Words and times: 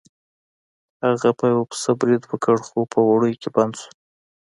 هغه 1.05 1.29
په 1.39 1.45
یو 1.53 1.61
پسه 1.69 1.91
برید 1.99 2.23
وکړ 2.27 2.57
خو 2.67 2.79
په 2.93 2.99
وړیو 3.09 3.39
کې 3.41 3.49
بند 3.55 3.73
شو. 3.81 3.89